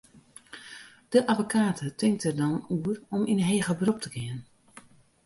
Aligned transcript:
De 1.09 1.27
abbekate 1.27 1.95
tinkt 1.99 2.21
der 2.25 2.35
dan 2.39 2.57
oer 2.75 2.97
om 3.15 3.23
yn 3.31 3.45
heger 3.49 3.75
berop 3.79 3.99
te 4.03 4.09
gean. 4.15 4.39